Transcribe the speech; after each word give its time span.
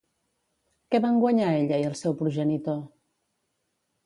Què 0.95 1.01
van 1.03 1.19
guanyar 1.25 1.51
ella 1.59 1.79
i 1.83 1.85
el 1.91 1.93
seu 2.01 2.17
progenitor? 2.23 2.81